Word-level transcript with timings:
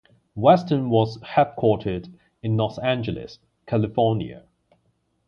Western 0.33 0.89
was 0.89 1.19
headquartered 1.19 2.11
in 2.41 2.57
Los 2.57 2.79
Angeles, 2.79 3.37
California. 3.67 4.43